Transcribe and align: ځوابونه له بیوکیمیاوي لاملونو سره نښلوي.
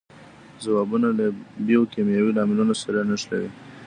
ځوابونه 0.63 1.07
له 1.19 1.25
بیوکیمیاوي 1.67 2.31
لاملونو 2.37 2.73
سره 2.83 2.99
نښلوي. 3.09 3.49